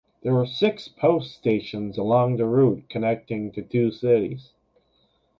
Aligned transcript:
There 0.23 0.33
were 0.33 0.47
six 0.47 0.87
post 0.87 1.31
stations 1.35 1.95
along 1.95 2.37
the 2.37 2.47
route 2.47 2.85
connecting 2.89 3.51
to 3.51 3.61
two 3.61 3.91
cities. 3.91 4.49